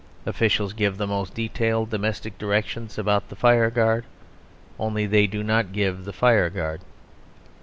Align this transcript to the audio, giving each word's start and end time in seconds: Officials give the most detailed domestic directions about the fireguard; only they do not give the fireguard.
Officials 0.25 0.73
give 0.73 0.97
the 0.97 1.05
most 1.05 1.35
detailed 1.35 1.91
domestic 1.91 2.35
directions 2.39 2.97
about 2.97 3.29
the 3.29 3.35
fireguard; 3.35 4.03
only 4.79 5.05
they 5.05 5.27
do 5.27 5.43
not 5.43 5.71
give 5.73 6.05
the 6.05 6.11
fireguard. 6.13 6.81